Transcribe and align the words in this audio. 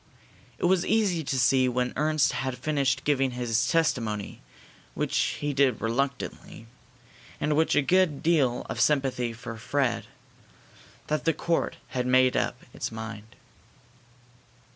It 0.57 0.65
was 0.65 0.83
easy 0.83 1.23
to 1.23 1.37
see 1.37 1.69
when 1.69 1.93
Ernst 1.95 2.31
had 2.31 2.57
finished 2.57 3.03
giving 3.03 3.33
his 3.37 3.69
testimony, 3.69 4.41
which 4.95 5.15
he 5.39 5.53
did 5.53 5.79
reluctantly, 5.79 6.65
and 7.39 7.55
with 7.55 7.75
a 7.75 7.83
good 7.83 8.23
deal 8.23 8.65
of 8.67 8.81
sympathy 8.81 9.31
for 9.31 9.57
Fred, 9.57 10.07
that 11.05 11.25
the 11.25 11.33
court 11.35 11.75
had 11.89 12.07
made 12.07 12.35
up 12.35 12.63
its 12.73 12.91
mind. 12.91 13.35